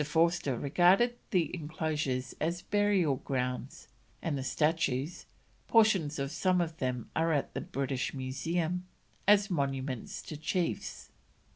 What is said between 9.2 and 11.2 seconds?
as monuments to chiefs.